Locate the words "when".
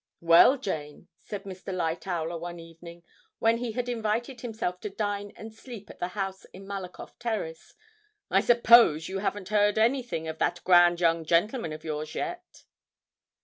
3.37-3.59